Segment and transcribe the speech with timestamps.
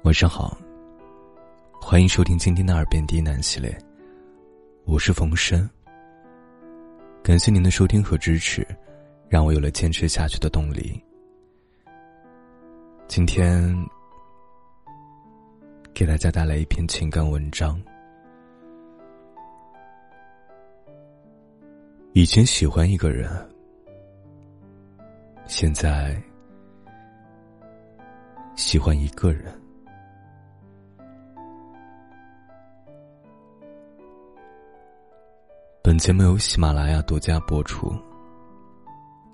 [0.00, 0.58] 晚上好，
[1.80, 3.78] 欢迎收听今天的耳边低喃系列，
[4.84, 5.68] 我是冯生。
[7.22, 8.66] 感谢您的收听和支持，
[9.28, 11.00] 让我有了坚持下去的动力。
[13.06, 13.72] 今天
[15.94, 17.80] 给大家带来一篇情感文章。
[22.12, 23.30] 以前喜欢一个人，
[25.46, 26.20] 现在
[28.56, 29.61] 喜欢一个人。
[35.92, 37.94] 本节目由喜马拉雅独家播出，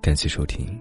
[0.02, 0.76] 感谢收听。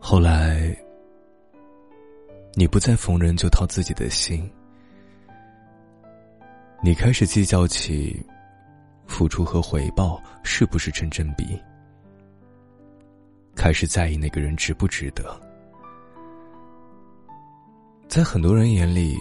[0.00, 0.76] 后来，
[2.54, 4.50] 你不再逢人就掏自己的心。
[6.82, 8.20] 你开始计较起
[9.06, 11.56] 付出和回报是不是成正比，
[13.54, 15.40] 开始在意那个人值不值得。
[18.08, 19.16] 在很多人眼里，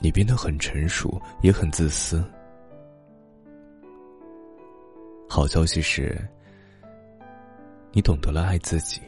[0.00, 2.24] 你变得很成熟，也很自私。
[5.28, 6.16] 好消息是，
[7.92, 9.00] 你懂得了爱自己；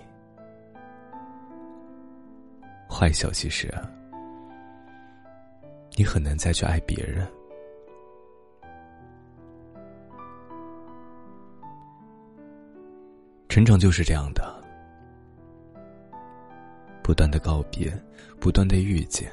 [2.88, 3.72] 坏消息是。
[5.96, 7.26] 你很难再去爱别人。
[13.48, 14.62] 成长就是这样的，
[17.02, 17.92] 不断的告别，
[18.38, 19.30] 不断的遇见。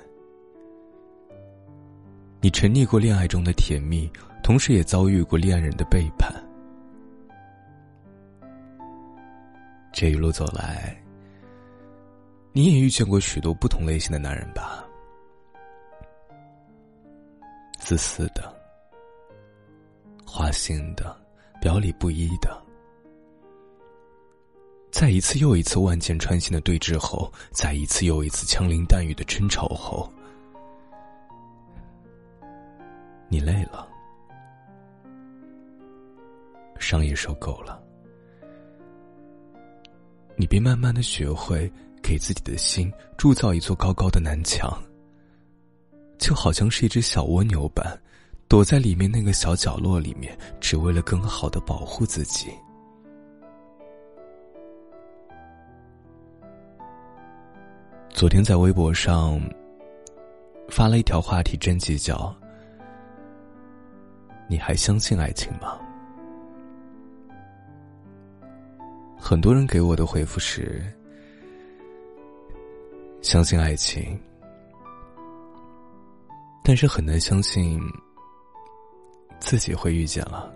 [2.45, 4.07] 你沉溺过恋爱中的甜蜜，
[4.43, 6.31] 同时也遭遇过恋人的背叛。
[9.91, 10.95] 这一路走来，
[12.51, 14.85] 你也遇见过许多不同类型的男人吧？
[17.79, 18.55] 自私的、
[20.23, 21.17] 花心的、
[21.59, 22.63] 表里不一的，
[24.91, 30.07] 在一次又一次万箭穿心的对峙后，在一次又一次枪林弹雨的争吵后，
[33.28, 33.88] 你累了，
[36.80, 37.81] 伤也受够了，
[40.36, 41.72] 你便慢慢的学会
[42.02, 44.81] 给自己的心铸造一座高高的南墙。
[46.18, 47.86] 就好像是一只小蜗牛般，
[48.47, 52.47] 躲在里面那个小角落里面，只为了更好的保护自己。
[58.09, 59.42] 昨天在微博上
[60.69, 62.34] 发了一条话题征集，叫
[64.47, 65.79] “你还相信爱情吗？”
[69.17, 70.83] 很多人给我的回复是
[73.22, 74.19] ：“相信爱情。”
[76.63, 77.79] 但是很难相信
[79.39, 80.51] 自己会遇见了。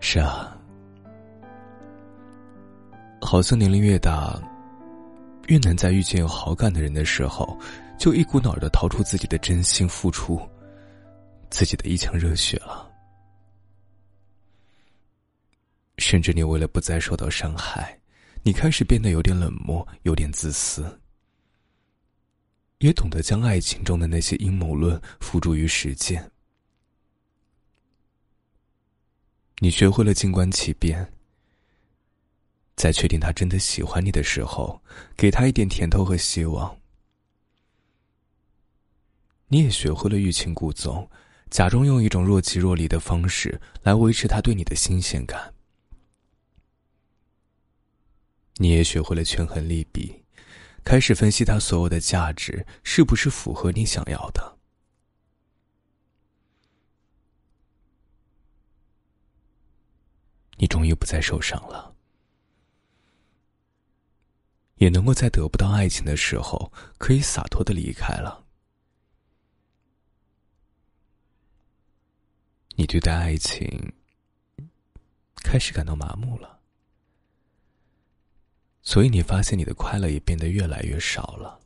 [0.00, 0.56] 是啊，
[3.20, 4.40] 好像年龄越大，
[5.48, 7.58] 越难在遇见有好感的人的时候，
[7.98, 10.40] 就一股脑的掏出自己的真心付出，
[11.50, 12.88] 自己的一腔热血了。
[15.98, 17.98] 甚至你为了不再受到伤害，
[18.44, 21.00] 你开始变得有点冷漠，有点自私。
[22.78, 26.30] 也懂得将爱情中的那些阴谋论付诸于实践。
[29.58, 31.12] 你学会了静观其变，
[32.76, 34.80] 在确定他真的喜欢你的时候，
[35.16, 36.78] 给他一点甜头和希望。
[39.48, 41.10] 你也学会了欲擒故纵，
[41.50, 45.54] 假装用一种若即若离的方式来维持他对你的新鲜感。
[48.56, 50.22] 你也学会了权衡利弊。
[50.84, 54.58] 开始分析他所有的价值是不是符合你想要的。
[60.56, 61.94] 你终于不再受伤了，
[64.76, 68.47] 也能够在得不到爱情的时候，可以洒脱的离开了。
[72.80, 73.92] 你对待爱情
[75.42, 76.60] 开始感到麻木了。
[78.82, 81.58] 所以你发现你的快乐也变得越来越少了。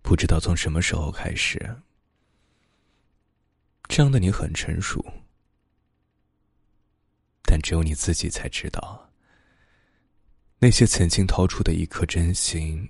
[0.00, 1.76] 不知道从什么时候开始，
[3.86, 5.04] 这样的你很成熟，
[7.42, 9.10] 但只有你自己才知道，
[10.58, 12.88] 那些曾经掏出的一颗真心，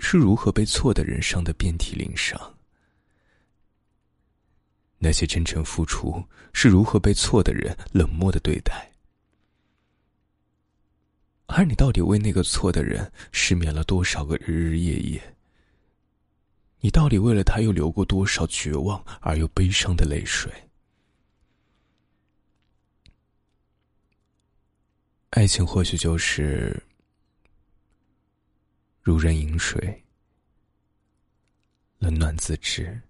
[0.00, 2.36] 是如何被错的人伤得遍体鳞伤；
[5.04, 8.88] 那些真诚付出是如何被错的人冷漠的对待。
[11.46, 15.36] 而你到底为那个错的人失眠了多少个日日夜夜？
[16.78, 20.52] 你到底为了他又流过多少绝望而又悲伤的泪水？
[25.30, 26.80] 爱情或许就是
[29.00, 30.04] 如人饮水
[31.98, 33.02] 冷暖自知。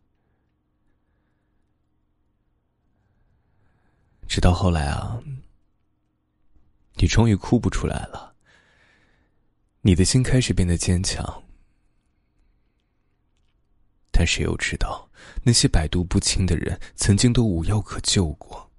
[4.32, 5.22] 直到后来啊，
[6.94, 8.34] 你终于哭不出来了，
[9.82, 11.44] 你的心开始变得坚强。
[14.10, 15.06] 但谁又知道，
[15.42, 18.70] 那些百毒不侵的人，曾经都无药可救过。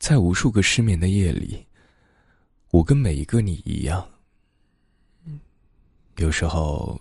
[0.00, 1.68] 在无数个失眠的夜里，
[2.70, 4.10] 我跟每一个你一样，
[6.16, 7.00] 有时候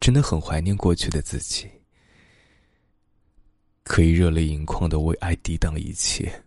[0.00, 1.70] 真的很怀念过去的自己，
[3.86, 6.42] 可以热泪盈眶的为爱抵挡一切。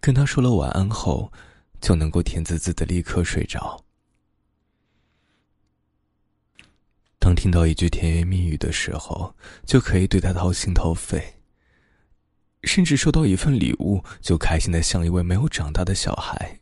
[0.00, 1.32] 跟他说了晚安后，
[1.80, 3.82] 就能够甜滋滋的立刻睡着。
[7.20, 9.32] 当听到一句甜言蜜语的时候，
[9.64, 11.20] 就可以对他掏心掏肺；
[12.64, 16.58] 甚至收到一份礼物，就开心的像一位没有长大的小孩。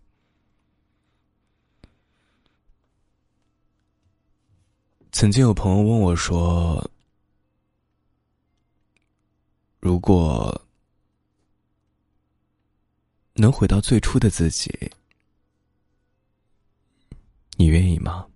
[5.13, 6.89] 曾经有朋友问我说
[9.81, 10.67] ：“如果
[13.35, 14.91] 能回到最初的自己，
[17.57, 18.27] 你愿意吗？”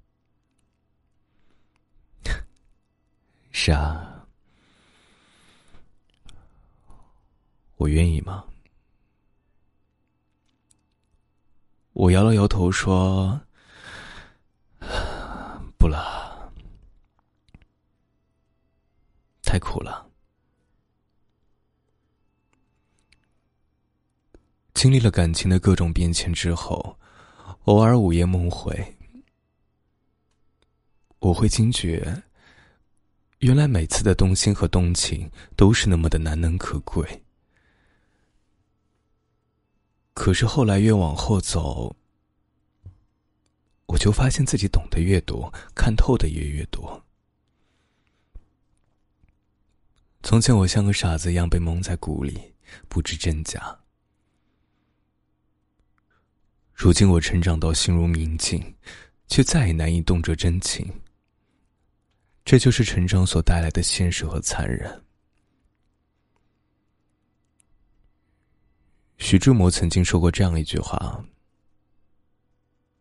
[3.50, 4.27] 是啊，
[7.77, 8.44] 我愿意吗？
[11.94, 13.39] 我摇了摇头说
[15.77, 16.50] ：“不了，
[19.43, 20.09] 太苦了。
[24.82, 26.99] 经历了感情的各种变迁之后，
[27.67, 28.96] 偶尔午夜梦回，
[31.20, 32.25] 我会惊觉。”
[33.38, 37.23] 原来每次的动心和动情都是那么的难能可贵，
[40.14, 41.94] 可是后来越往后走，
[43.87, 47.05] 我就发现自己懂得越多，看透的也越多。
[50.25, 52.52] 从前我像个傻子一样被蒙在鼓里，
[52.88, 53.79] 不知真假。
[56.82, 58.61] 如今我成长到心如明镜，
[59.29, 60.84] 却再也难以动辄真情。
[62.44, 65.05] 这就是成长所带来的现实和残忍。
[69.19, 71.25] 徐志摩曾经说过这样一句话：“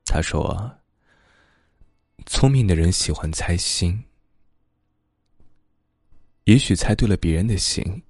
[0.05, 0.77] 他说，
[2.27, 3.99] 聪明的人喜欢猜心，
[6.43, 8.03] 也许猜对了别人的心，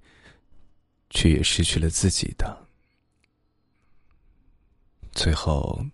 [1.08, 2.68] 却也失去了自己的。
[5.12, 5.84] 最后，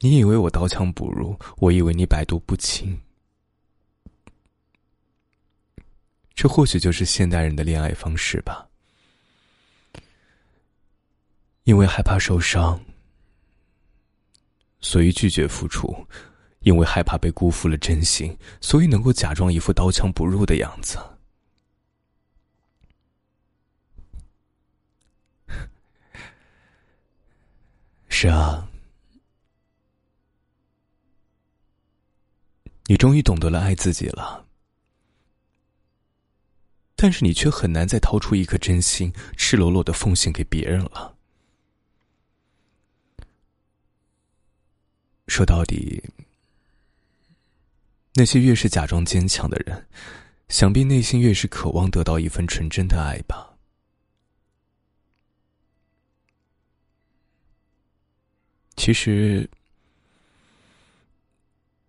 [0.00, 2.98] 你以为我刀枪不入，我以为你百毒不侵。”
[6.34, 8.68] 这或许就是现代人的恋爱方式吧。
[11.64, 12.80] 因为害怕受伤，
[14.80, 15.92] 所以拒绝付出；
[16.60, 20.98] 因为害怕被辜负了真心，所以能够假装一副刀枪不入的样子。
[28.20, 28.68] 是啊，
[32.86, 34.44] 你终于懂得了爱自己了。
[36.96, 41.16] 但是你却很难再掏出一颗真心，赤裸裸的奉献给别人了。
[45.28, 46.02] 说到底，
[48.14, 49.86] 那些越是假装坚强的人，
[50.48, 53.47] 想必内心越是渴望得到一份纯真的爱吧。
[58.78, 59.50] 其实，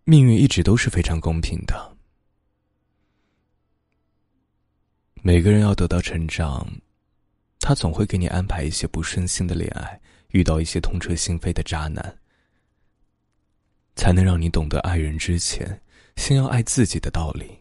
[0.05, 1.95] 命运一直都是非常公平的。
[5.21, 6.67] 每个人要得到成长，
[7.59, 12.17] 他总会给你安排一些不顺心的恋爱，遇到一些痛彻心扉的渣男，
[13.95, 15.79] 才能让你懂得爱人之前，
[16.15, 17.59] 先要爱自己的道理，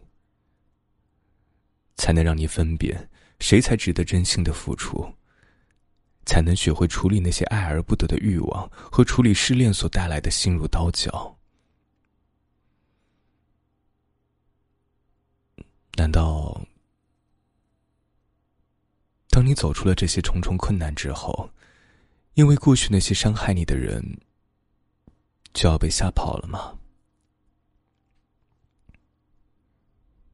[1.97, 3.07] 才能让你分辨
[3.39, 5.07] 谁才值得真心的付出，
[6.29, 11.35] 才能学会处理那些爱而不得的欲望和处理失恋所带来的心如刀绞。
[15.95, 16.61] 难道？
[19.31, 21.49] 当你走出了这些重重困难之后，
[22.35, 24.21] 因为过去那些伤害你的人，
[25.51, 26.77] 就要被吓跑了吗？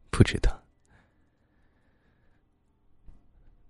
[0.09, 0.61] 不知道。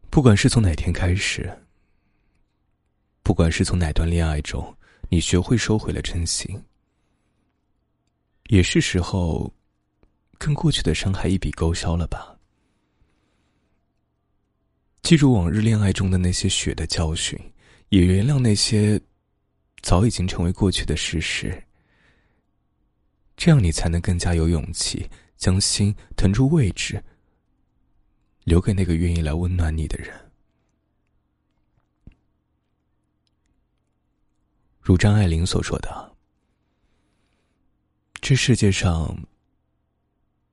[0.09, 1.64] 不管是从哪天开始，
[3.25, 4.77] 不管是从哪段恋爱中，
[5.09, 6.63] 你学会收回了真心，
[8.49, 9.51] 也是时候
[10.37, 12.37] 跟过去的伤害一笔勾销了吧。
[15.01, 17.35] 记住往日恋爱中的那些血的教训，
[17.89, 19.01] 也原谅那些
[19.81, 21.51] 早已经成为过去的事实。
[23.35, 27.03] 这样，你才能更加有勇气将心腾出位置，
[28.43, 30.13] 留给那个愿意来温暖你的人。
[34.85, 36.15] 如张爱玲所说的
[38.21, 39.17] ：“这世界上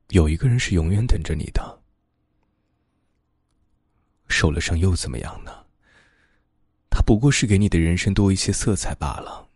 [0.09, 1.83] 有一个人是永远等着你的。”
[4.29, 5.67] 受了伤又怎么样呢？
[6.89, 9.51] 他不过是给你的人生多一些色彩罢了。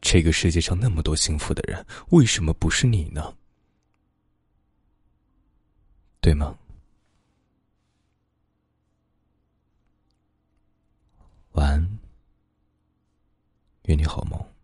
[0.00, 3.36] 这个世界上那么多幸福的人，为什么不是你呢？
[6.20, 6.58] 对吗？
[11.52, 11.95] 晚安，
[13.86, 14.55] 愿你好梦。